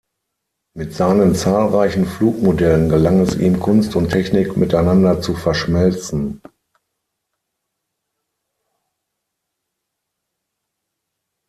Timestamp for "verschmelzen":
5.35-6.41